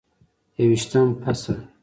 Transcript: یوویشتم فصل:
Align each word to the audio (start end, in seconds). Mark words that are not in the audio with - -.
یوویشتم 0.59 1.09
فصل: 1.23 1.53